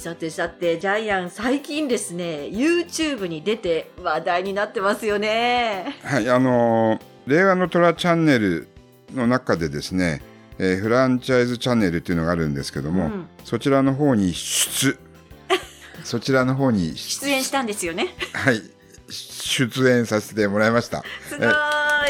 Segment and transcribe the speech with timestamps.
[0.00, 5.94] さてさて、ジャイアン、最近ですね、YouTube に出て話題になってますよね。
[6.02, 8.66] はい、あのー令和の虎チャンネル
[9.12, 10.22] の中でですね、
[10.58, 14.96] えーフランチャイズチャンネルっていうのがあるんですけども、うんそちらの方に出、
[16.02, 18.14] そちらの方に、出演したんですよね。
[18.32, 18.62] はい、
[19.10, 21.04] 出演させてもらいました。
[21.28, 21.52] すごーい。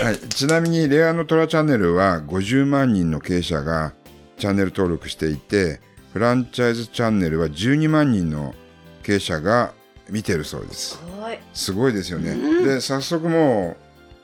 [0.05, 3.95] はい、ちなみに、令和の虎チャンネルは50万人の経営者が
[4.39, 5.81] チャンネル登録していて、
[6.13, 8.55] フランチャイズチャンネルは12万人の
[9.03, 9.73] 経営者が
[10.09, 10.97] 見てるそうです。
[10.97, 11.39] すごい。
[11.55, 12.33] すごいですよね。
[12.33, 13.77] うんで、早速も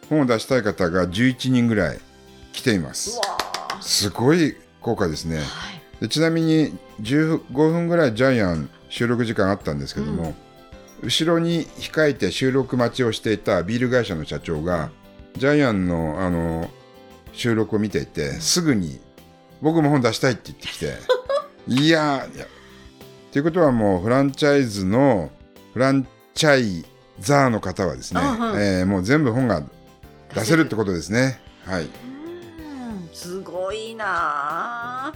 [0.04, 2.00] う本を出したい方が11人ぐらい
[2.52, 3.20] 来ています。
[3.80, 5.38] すごい効果ですね。
[5.38, 5.44] はい。
[6.00, 10.34] でちなみに15分ぐらいジャイアン収録時間あったんですけども、
[11.02, 14.90] 後ろに控えて収録待ちをしていたビール会社の社長が
[15.36, 16.70] ジャイアンのあの
[17.32, 18.98] 収録を見ていてすぐに
[19.60, 20.94] 僕も本出したいって言ってきて
[21.68, 22.46] いやいや
[23.32, 25.30] ということはもうフランチャイズの
[25.72, 26.84] フランチャイ
[27.18, 29.62] ザーの方はですね、うんうんえーもう全部本が
[30.34, 31.40] 出せるってことですね。
[31.64, 31.84] はい。
[31.84, 35.12] うんすごいな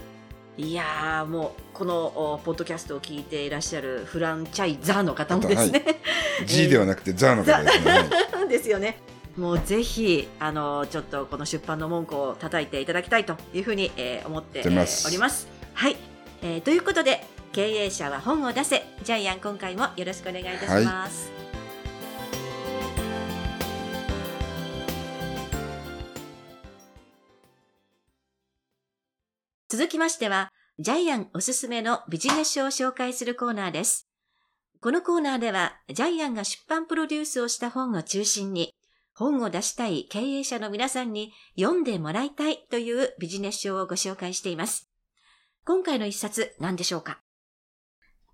[0.57, 5.83] ーいやーもうこのおポッドキャストを聞いていらっしゃるフランチャイザーの方もですね、
[6.45, 7.91] G ではなくてザーの方ですね。
[8.33, 8.97] はいですよね。
[9.37, 15.47] もうぜひ、あの、ちょっとこの出版の文句を叩いていただきたいというふうに、えー思って、おります。
[15.73, 15.95] はい、
[16.43, 18.83] えーということで、経営者は本を出せ。
[19.03, 21.31] ジャイアン、今回もよろしくお願いいたします。
[29.69, 34.07] 続きましては、ジャイアンおすすめのビジネス書を紹介するコーナーです。
[34.81, 38.73] このコーナーでは、ジャイアンが出版プロデュースをした本を中心に、
[39.13, 44.90] 本を出したい経営者の皆さんに読んでもらいたいというビジネス書をご紹介しています。
[45.63, 47.19] 今回の一冊何でしょうか？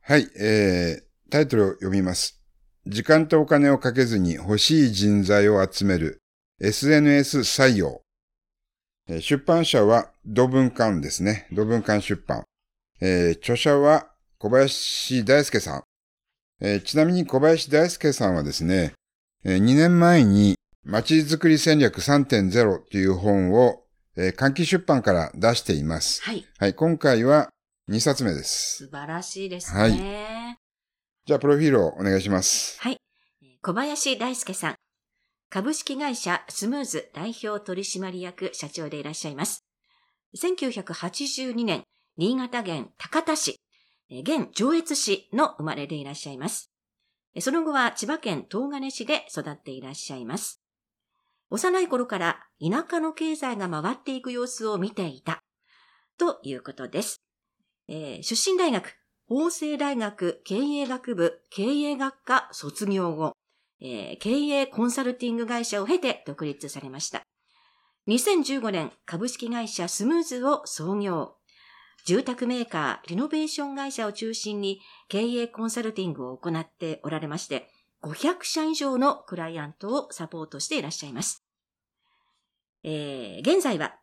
[0.02, 2.42] はい、えー、タイトルを読みます。
[2.86, 6.22] 時間とお金をかけずに欲しい人材を集める
[6.62, 8.02] SNS 採用。
[9.20, 11.48] 出版社は土文館ですね。
[11.52, 12.46] 土文館出版。
[13.02, 14.08] えー著者は
[14.38, 15.84] 小林大輔さん。
[16.62, 18.94] えーちなみに小林大輔さんはですね、
[19.44, 20.56] え2年前に
[20.86, 23.84] 街づくり戦略3.0という本を、
[24.18, 26.22] えー換気出版から出しています。
[26.24, 26.46] はい。
[26.58, 27.50] はい、今回は
[27.90, 28.86] 2冊目です。
[28.86, 29.80] 素晴らしいですね。
[29.80, 30.58] はいはい。
[31.26, 32.80] じゃあ、プロフィールをお願いします。
[33.62, 34.76] 小林大輔さん。
[35.50, 39.66] 株式会社スムーズ代表取締役社長でいらっしゃいます。
[40.36, 41.84] 1982年、
[42.18, 43.60] 新潟県高田市、
[44.10, 46.72] え現上越市の生まれでいらっしゃいます。
[47.36, 50.62] えその後は千葉県東金市で育っていらっしゃいます。
[51.50, 55.40] 幼い頃から田舎の経済が回っていく様子を見ていた。
[56.18, 57.22] ということです。
[57.88, 58.96] えー出身大学、
[59.28, 63.34] 法政大学経営学部経営学科卒業後、
[63.80, 67.24] えー経営コンサルティング会社を経て独立されました。
[68.08, 71.36] 2015年、株式会社スムーズを創業。
[72.06, 74.80] 住宅メーカー、リノベーション会社を中心に
[75.10, 77.70] 経営コンサルティングを行っておられまして、
[78.04, 81.44] 500社以上のクライアントをサポートしていらっしゃいます。
[82.84, 83.96] えー現在は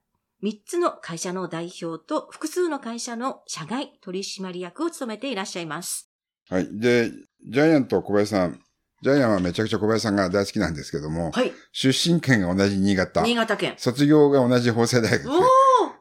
[0.43, 6.10] 3つの会社の代表と複数の会社の社外取締役を務めていらっしゃいます。
[6.50, 6.69] はい。
[6.78, 7.10] で、
[7.49, 8.60] ジャイアンと小林さん、
[9.03, 11.53] ジャイアンはめちゃくちゃ小林さんが大好きなんですけども、はい。
[11.72, 13.22] 出身県が同じ新潟。
[13.22, 13.75] 新潟県。
[13.78, 15.44] 卒業が同じ法政大学おー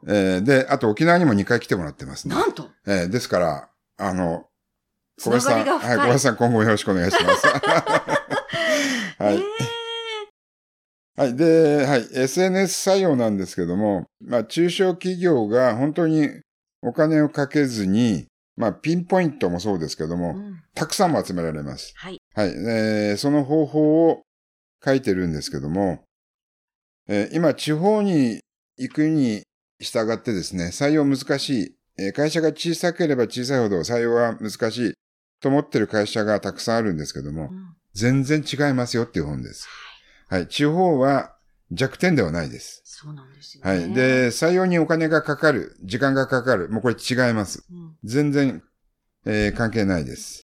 [0.06, 2.36] えーで、あと沖縄にも2回来てもらってますね。
[2.36, 4.48] なんとえーですから、あの、
[5.18, 5.98] つながりがはい。
[5.98, 7.48] 小林さん今後もよろしくお願いします。
[9.22, 9.38] はい。
[9.38, 9.44] え
[11.16, 11.36] はい。
[11.36, 12.08] で、はい。
[12.12, 16.30] SNS 採用なんですけども、まあ、中小企業が本当に
[16.82, 18.26] お金をかけずに、
[18.56, 21.94] まあ、ピンポイントもそうですけども、ーうんたくさんも集められます。
[21.96, 22.20] はい。
[22.34, 22.48] はい。
[22.50, 24.24] えーその方法を
[24.84, 26.04] 書いてるんですけども、
[27.08, 28.40] えー今、地方に
[28.78, 29.44] 行くに
[29.80, 34.94] 従ってですね、採用難しい、えー会社が小さければ小さいほど採用は難しい
[35.44, 39.68] と思ってる会社がたくさんあるんですけども、うん全然違いますよっていう本です。
[40.28, 40.48] はい。
[40.48, 41.36] 地方は
[41.70, 42.82] 弱点ではないです。
[42.86, 43.70] そうなんですよね。
[43.70, 43.94] はい。
[43.94, 47.64] で、採用にお金がかかる、時間がかかる、もうこれ違います。
[47.72, 48.64] うん、全然、
[49.28, 50.48] えー関係ないです。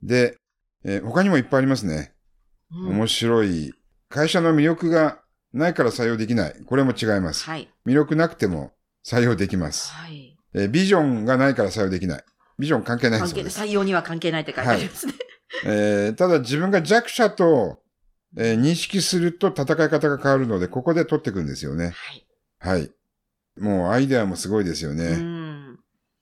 [0.00, 0.36] で、
[0.84, 2.14] えー他にもいっぱいありますね。
[2.70, 3.74] うん面白い。
[4.08, 5.18] 会社の魅力が
[5.52, 6.54] ないから採用できない。
[6.66, 7.42] これも違います。
[7.46, 7.68] はい。
[7.84, 8.70] 魅力なくても
[9.04, 9.90] 採用できます。
[9.90, 10.36] はい。
[10.54, 12.24] えービジョンがないから採用できない。
[12.60, 13.68] ビジョン関係ないです関係ない。
[13.68, 15.14] 採用には関係ないって書いてありますね。
[15.64, 17.78] えーただ自分が弱者と、
[18.36, 21.92] えー認識すると戦い方が変わるので、ここで取っていくんですよね。
[21.96, 22.26] はい。
[22.58, 22.90] はい。
[23.58, 25.16] もうアイデアもすごいですようね。
[25.16, 25.78] ん。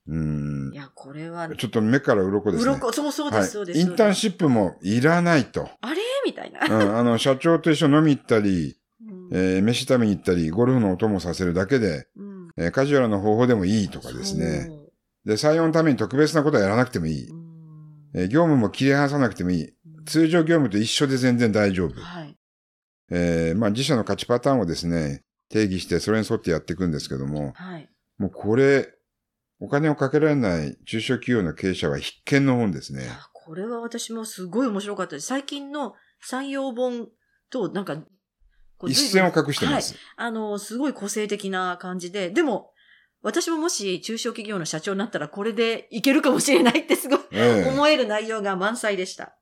[0.08, 0.76] うんい。
[0.76, 2.72] や、これは、ちょっと目から鱗ですね。
[2.72, 3.78] 鱗、そうそうです、そうです。
[3.78, 3.90] はい。
[3.90, 5.68] インターンシシップもいらないと。
[5.82, 6.00] あれ？
[6.24, 6.60] みたいな。
[6.64, 6.96] うん。
[6.96, 8.76] あの、社長と一緒に飲み行ったり、
[9.06, 14.70] うんえー飯食べに行ったり、ゴルフのお供させるだけで、うんえーカジュアルな方法でもいいとかですね。
[15.28, 17.28] で、採用のために特別なことはやらなくてもいい。
[17.28, 17.48] うん
[18.14, 19.68] えー業務も切り離さなくてもいい。
[20.06, 22.00] 通常業務と一緒で全然大丈夫。
[22.00, 22.34] はい。
[23.10, 27.90] えーまあ自社の価値パターンをですね、定義してそれに沿ってやっていくんですけども、はい。
[28.16, 28.88] もうこれ、
[29.60, 33.10] お金をかけられない中小企業の経営者は必見の本ですね。
[33.34, 35.26] これは私もすごい面白かったです。
[35.26, 37.08] 最近の産業本
[37.50, 37.98] と、なんか、
[38.86, 39.94] 一線を画してます。
[40.16, 42.70] あの、すごい個性的な感じで、でも、
[43.22, 49.36] 私ももし中小企業の社長になったらこれでいけるかもしれないってすごいええ思える内容が満載でした。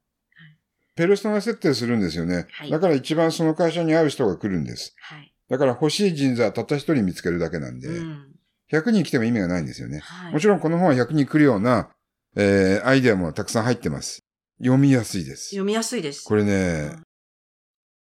[0.97, 2.47] ペルソナ設定するんですよね。
[2.53, 4.95] はいだから一番その会社に合う人が来るんです。
[4.99, 5.33] はい。
[5.49, 8.33] だから欲しい人材はたった一人見つけるだけなんで、うん。
[8.73, 9.99] 100人来ても意味がないんですよね。
[9.99, 10.33] はい。
[10.33, 11.91] もちろんこの本は100人来るような、
[12.35, 14.21] えーアイデアもたくさん入ってます。
[14.59, 15.51] 読みやすいです。
[15.51, 16.25] 読みやすいです。
[16.25, 16.93] これね、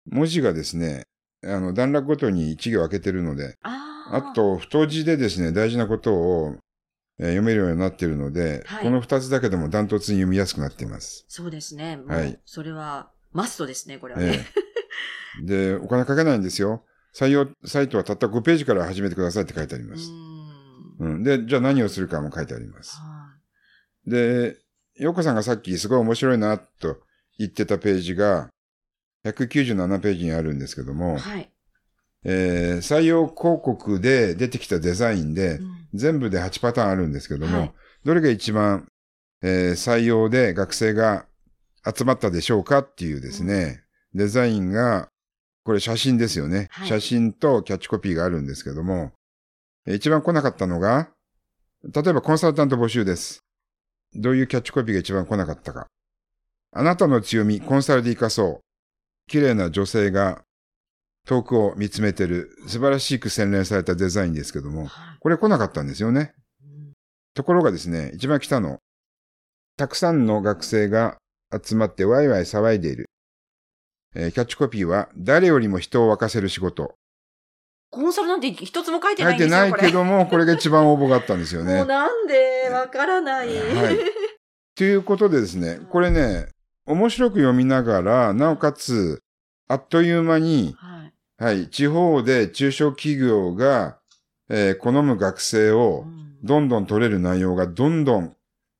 [0.05, 1.07] 文字がですね、
[1.43, 6.55] あの、段落ごとに一行分けてるので、あーあ、と、太字でですね、大事なことを、
[7.19, 11.25] えー読めるようになっているので、はいこの二つだけでもダントツに読みやすくなっています。
[11.27, 11.99] そうですね。
[12.07, 14.27] はいそれは、マストですね、これはね。
[14.27, 14.63] ええ
[15.41, 16.83] で、お金かけないんですよ。
[17.15, 20.09] 採用サイトはたった5ページから始めてくださいって書いてありうます。
[20.09, 20.97] ん。
[20.99, 22.97] うん、で、じゃあ何をするかも書いてあります。
[22.97, 23.35] は
[24.07, 24.57] で、
[24.95, 26.97] 洋子さんがさっきすごい面白いなと
[27.37, 28.49] 言ってたページが、
[29.25, 30.95] 197ページにあるんですけどい。
[30.95, 31.52] も、はい。
[32.25, 37.73] えー採用広告で出てきたデザインで、うん全部で8パターンあるんですけども、はい
[38.03, 38.87] どれが一番、
[39.43, 41.27] えー採用で学生が
[41.85, 43.83] 集まったでしょうかっていうですね、
[44.15, 45.09] デザインが、
[45.63, 49.11] これ写真ですよね、はい写真とキャッチコピーがあるんですけども、
[49.85, 51.09] えー一番来なかったのが、
[51.83, 53.43] 例えばコンサルタント募集です。
[54.15, 55.87] どういうキャッチコピーが一番来なかったか。
[56.71, 59.29] あなたの強み、コンサルで活かそう。
[59.29, 60.43] 綺麗な女性が
[61.27, 66.33] 遠くを見つめてる素晴らしく洗練されたデザインですけども、はいこれ来なかったんですよね。
[66.61, 66.93] うん
[67.33, 68.79] ところがですね、一番来たの。
[69.77, 71.17] たくさんの学生が
[71.63, 73.05] 集まってワイワイ騒いでいる。
[74.15, 76.93] えーキャッチコピーは、誰よりも人を沸かせる仕事。
[77.89, 79.79] コンサルなんて一つも書いて書ないんですよ、いてない。
[79.87, 81.85] けども、これが一番応募があったんですよ もうね。
[81.85, 83.47] なんでわからない。
[83.47, 83.97] はい
[84.75, 86.47] ということでですね、これね、
[86.87, 89.19] 面白く読みながら、なおかつ、
[89.67, 90.92] あっという間に、はい。
[91.37, 93.99] はい、地方で中小企業が、
[94.49, 98.35] えー好む学生をうんどんどん取れる内容がどんどん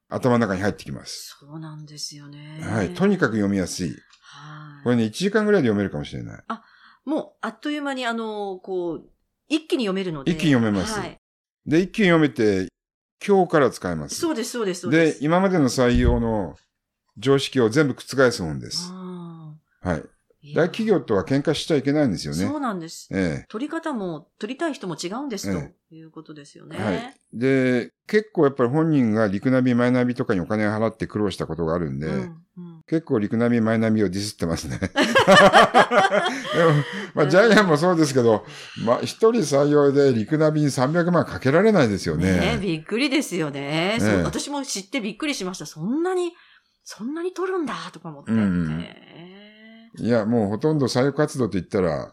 [0.10, 1.38] 頭の中に入ってきます。
[1.40, 2.60] そうなんですよね。
[2.62, 3.90] はい、とにかく読みやすい。
[3.90, 4.84] はい。
[4.84, 6.44] これね、1時間ぐらいで読めるかもしれない。
[7.06, 9.10] もう、あっという間に、あの、こう、
[9.48, 10.32] 一気に読めるので。
[10.32, 11.18] 一気に読めますはい。
[11.66, 12.68] で、一気に読めて、
[13.26, 14.16] 今日から使えます。
[14.16, 15.06] そうです、そうです、そうで。
[15.06, 16.58] です今までの採用の
[17.18, 18.90] 常識を全部覆す本です。
[18.92, 20.04] あはい。
[20.56, 22.60] 大企業とは喧嘩しちゃいけないんですよねそう。
[22.60, 23.08] なんです。
[23.12, 26.76] え取り方も、取りたい人も違うんですえということですよね。
[26.78, 26.84] え。
[26.84, 27.16] はい。
[27.34, 32.14] で、結構やっぱり本人が陸ナビ、マイナビとかにお金を払って苦労したことがあるんで、うん
[32.58, 34.78] うん結構陸ナビ、マイナビをディスってますね。
[34.78, 34.92] でも、
[37.16, 38.46] まあ、ジャイアンもそうですけど、
[38.86, 42.32] まあ、一人採用で陸ナビに300万かけられないですよね。
[42.32, 43.98] ねえびっくりですよね。
[44.00, 45.66] そうええ私も知ってびっくりしました。
[45.66, 46.34] そんなに、
[46.84, 48.32] そんなに取るんだとか思って。
[48.34, 49.33] うんね
[49.98, 52.12] いや、もうほとんど採用活動と言ったら、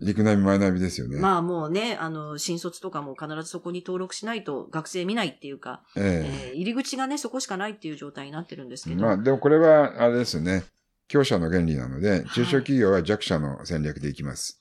[0.00, 1.18] 陸ナビ、マイナビですよね。
[1.18, 8.96] まあもうね、あの、新卒とかも必ずそこに登録しないと学生見ないっていうか、ええー入り口がね、そこしかないっていう状態になってるんですけど。
[8.96, 10.64] えまあ、でもこれは、あれですよね。
[11.08, 14.58] 強者の原理なのでい、中小企業は弱者の戦略でいきます。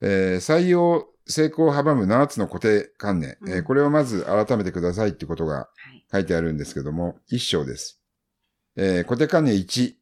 [0.00, 6.04] えー採用成功を阻む7つの固定観念、えーうんこれをまず改めてくださいってことがはい。
[6.12, 8.02] 書いてあるんですけども、一章です。
[8.76, 9.94] えー固定観念1、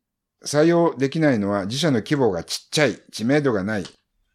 [0.45, 3.85] 採用できないのは自社の規模がちっちゃい、知名度がない、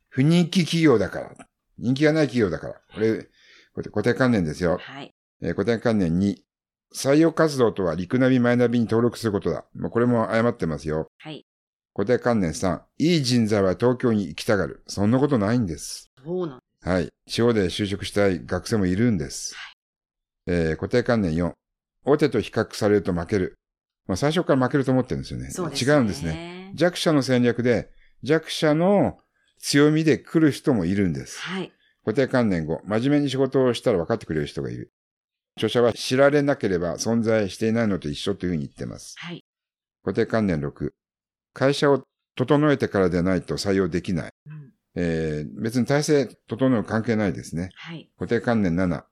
[0.09, 1.35] 不人気企業だから、
[1.77, 2.73] 人気がない企業だから。
[2.93, 3.27] これ、
[3.91, 4.79] 固定観念ですよ。
[4.81, 5.13] はい。
[5.41, 6.35] えー固定観念2、
[6.95, 9.65] 採用活動とはリクナビマイナビに登録することだ。
[9.75, 11.07] もうこれも誤ってますよ。
[11.19, 11.45] はい。
[11.93, 14.83] 固定観念3、いい人材は東京に行きたがる。
[14.87, 16.09] そんなことないんです。
[16.23, 17.09] そうなんはい。
[17.27, 19.55] 地方で就職したい学生もいるんです。
[20.47, 21.53] えー固定観念4、
[22.05, 23.55] 大手と比較されると負ける。
[24.07, 25.49] まあ最初から負けると思ってるんですよね。
[25.49, 26.71] そうです違うんですね。
[26.75, 27.91] 弱者の戦略で、
[28.23, 29.19] 弱者の
[29.59, 31.39] 強みで来る人もいるんです。
[31.39, 31.71] はい。
[32.05, 34.93] 固定観念後、真面目に仕事をしたら分かってくれる人がいる。
[35.57, 39.15] 著者は知られなければ存在していないのと一緒というふうに言ってます。
[39.17, 39.43] はい。
[40.03, 40.91] 固定観念6。
[41.53, 42.03] 会社を
[42.35, 44.31] 整えてからでないと採用できない。
[44.47, 47.69] うんえー別に体制整う関係ないですね。
[47.75, 48.09] はい。
[48.17, 49.03] 固定観念7。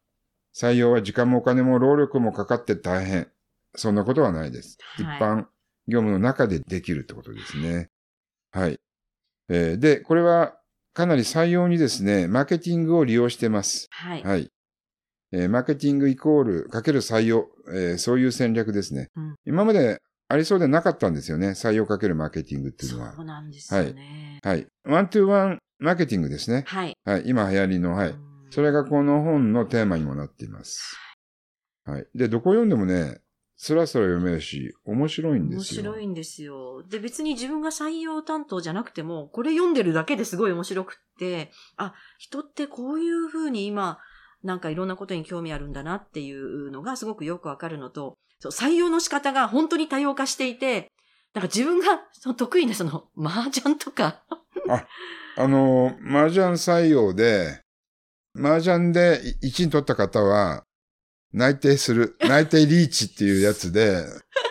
[0.55, 3.27] 採用は時間もお金も労力もかかって大変。
[3.75, 4.77] そんなことはないです。
[4.96, 5.46] はい一般
[5.88, 7.89] 業務の中でできるってことですね。
[8.51, 8.79] はい。
[9.50, 10.58] えーで、これは
[10.94, 13.88] かなり採用にですね、マーケティングを利用してます。
[13.91, 14.24] はい。
[14.24, 14.50] はい。
[15.32, 19.10] えーマーケティングイコールかける採用、えーそういう戦略ですね。
[19.15, 21.50] うん今までありそうでなかったんですよね。
[21.50, 23.22] 採用かけるマーケティングっていうのはそ。
[23.22, 24.39] うなんですよね。
[24.44, 24.65] はい。
[24.86, 26.63] ワントゥーワンマーケティングですね。
[26.65, 26.98] はい。
[27.05, 27.24] はい。
[27.27, 28.10] 今流行りの、はい。
[28.10, 30.96] うんそれがこの本のテーマにもなっています。
[31.84, 32.08] はい。
[32.15, 33.20] で、どこ読んでもね、
[33.57, 35.81] スラスラ読めるし、面白いんで面すよ。
[35.81, 36.83] 白いんですよ。
[36.89, 44.00] で、別に自分が採用担当じゃなくても、これ読んでるだけですごい面白くって、あ、人ってこういう風に今、
[44.43, 50.91] なんかいろんなことに興味あるんだなっていうのがすごくよくわかるのと、そう採用の仕方が本当に多様化していて、
[51.33, 54.24] なんか自分がその得意なその麻雀とか、
[55.38, 57.62] あの、麻雀採用で、
[58.38, 60.63] 麻雀で1位取った方は、
[61.36, 64.06] 内定する、 内定リーチっていうやつで、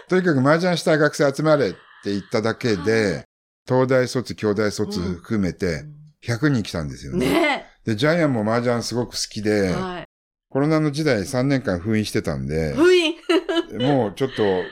[0.09, 1.79] とにかく麻雀したい学生集まれって
[2.11, 3.25] 言っただけはで、
[3.67, 5.87] 東大卒、京大卒うん含めて
[6.23, 7.31] 100人来たんですよね。
[7.31, 9.73] ねで、ジャイアンも麻雀すごく好きで、え。
[9.73, 10.05] はい。
[10.51, 13.15] コロナの時代3年間封印してたんで、封印
[13.81, 14.63] もうちょっと、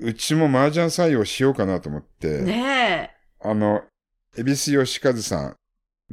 [0.00, 3.10] うちも麻雀採用しようかなと思って、ね
[3.40, 3.82] あの、
[4.36, 5.56] 恵比寿義和さん、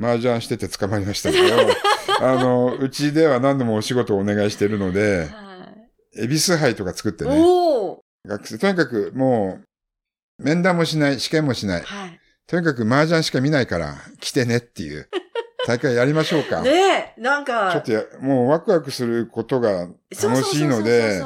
[0.01, 1.55] 麻雀してて捕まりましたけど、
[2.25, 4.91] あの、うちでは何度もお仕事をお願いしてるのえ。
[4.91, 5.48] で、
[6.15, 6.25] はい。
[6.25, 7.31] 恵比寿杯とか作ってね、
[8.25, 9.59] 学生、とにかくも
[10.39, 12.19] う、面談もしない、試験もしない、はい。
[12.47, 15.07] とにかく麻雀しか見ないから来てねっていう
[15.67, 16.61] 大会やりましょうか。
[16.61, 19.87] ねえ、なんか、ちょっとや、もうワクワクすることが
[20.21, 21.23] 楽しいので、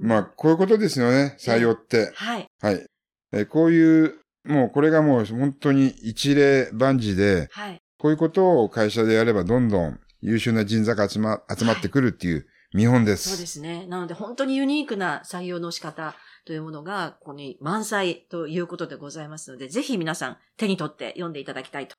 [0.00, 2.10] まあ、こういうことですよね、採用って。
[2.14, 2.46] はい。
[2.60, 2.86] はい。
[3.32, 4.14] えーこういう、
[4.44, 7.80] もうこれがもう本当に一例万事で、はい。
[7.98, 13.30] こういうことを会社でやればどんどん優秀な人材が集ま、集まってくるっていう見本です。
[13.30, 13.86] そうですね。
[13.86, 16.14] なので本当にユニークな採用の仕方
[16.44, 21.96] というものが、ここに満載ということでございますので、ぜひ皆さん手に取って読んでいただきたいと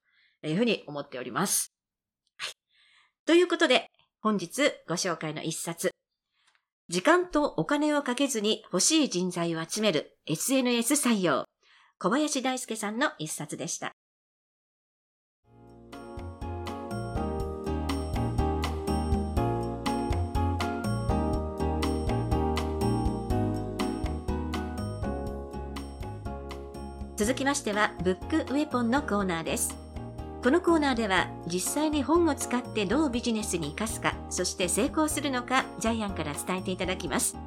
[0.47, 1.73] いうふうに思っております。
[2.37, 2.53] はい。
[3.25, 5.91] ということで、本日ご紹介の一冊。
[6.89, 11.45] 時間とお金をかけずに欲しい人材を集める SNS 採用。
[11.99, 13.93] 小林大輔さんの一冊でした。
[27.15, 29.75] 続きましては、ブックウェポンのコーナーです。
[30.43, 37.37] このコーナーでは、実際に本を使ってどうビジネスに活かすか、そして成功するのか、ジャイアンから伝えていただきます。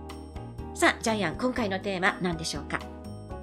[0.75, 2.79] さあ、ジャイアン、今回のテーマ、何でしょうか？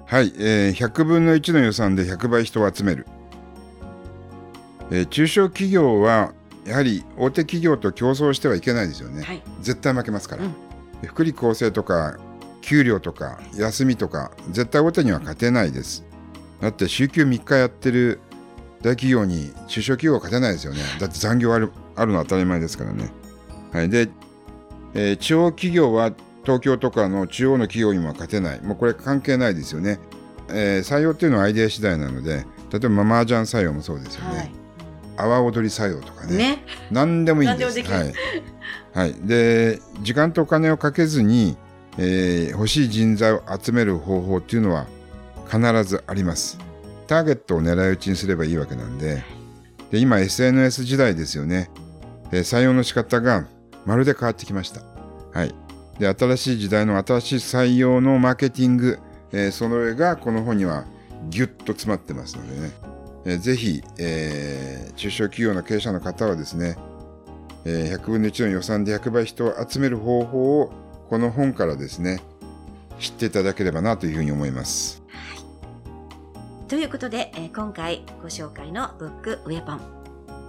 [0.06, 3.06] はい、えー100分の1の予算で100倍人を集める。
[4.90, 6.32] えー中小企業は、
[6.64, 9.22] やはり大手企業と競争してはいけないですよね。
[9.22, 9.42] はい。
[9.60, 10.44] 絶対負けますから。
[10.44, 10.54] うん
[11.04, 12.16] 福利厚生とか、
[12.62, 16.02] 給料とか、休みとか、絶対大手には勝てないです。
[16.64, 18.20] だって、週休3日やってる
[18.80, 20.80] 大企業に中小企業は勝てないですよね。
[20.98, 23.10] だって残業あるあるのは当たり前ですからね。
[23.70, 23.90] はい。
[23.90, 24.08] で、
[24.94, 28.62] えー地方企業は東京とかの中央の企業にも勝てない。
[28.62, 29.98] もうこれ関係ないですよね。
[30.48, 34.36] えー採用っていうのはアイデア次第なので、例えば麻雀採用もそうですよね。
[34.38, 34.50] はい。
[35.18, 36.36] 阿波踊り採用とかね。
[36.38, 36.64] ね。
[36.90, 37.78] 何でもいいんです。
[37.82, 38.14] 何でもでき
[38.94, 39.10] るはい。
[39.10, 39.14] はい。
[39.26, 41.58] で、時間とお金をかけずに、
[41.98, 44.86] えー欲しい人材を集める方法っていうのは
[45.50, 46.58] 必ずあります。
[47.06, 49.22] ターゲットを狙い撃ちにすればいいわけなんで、
[49.90, 51.70] で今 SNS 時代ですよね。
[52.30, 53.46] で採用の仕方が
[53.84, 54.80] まるで変わってきました。
[55.32, 55.54] はい。
[55.98, 58.98] で、新しい時代の新しい採用のマーケティング、
[59.32, 60.84] えーそれがこの本には
[61.28, 62.72] ギュッと詰まってますのでね。
[63.26, 66.76] えーぜひ、えー中小企業の経営者の方はですね、
[67.64, 70.72] えー100分の1の予算で100倍人を集める方法を
[71.08, 72.20] この本からですね、
[72.98, 75.03] 知っていただければなというふうに思います。
[76.66, 79.80] ということで、えー今回ご紹介のブックウェポン。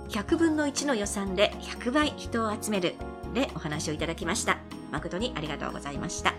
[0.10, 2.95] 100分の1の予算で100倍人を集める
[3.34, 4.57] でお話をいただきました。
[4.91, 6.34] 誠にありがとうございました。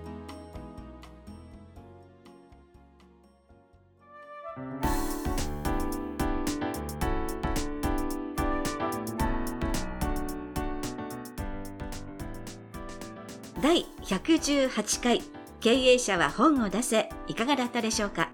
[13.61, 15.23] 第118回
[15.61, 18.31] 経営者は本を出せ、いかがだったでしょうか？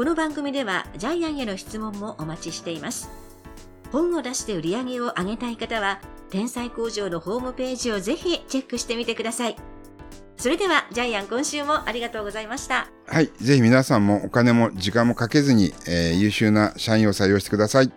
[0.00, 3.10] この番組ではジャイアンへの質問もお待ちしています。
[3.92, 9.56] 本を出して売り上げを上げたい方は、天才工場のホームページをぜひチェックしてみてください。
[10.38, 12.88] それでは、ジャイアン今週もありがとうございました。
[13.08, 13.30] はい。
[13.42, 17.92] ぜひ皆さんもお金も時間もかけずに、えー優秀な社員を採用してください。